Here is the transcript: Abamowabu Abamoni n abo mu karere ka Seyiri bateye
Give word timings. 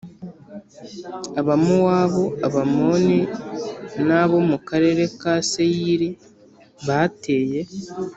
Abamowabu 1.39 2.23
Abamoni 2.47 3.19
n 4.07 4.09
abo 4.21 4.37
mu 4.49 4.57
karere 4.67 5.03
ka 5.19 5.33
Seyiri 5.51 6.09
bateye 6.87 7.61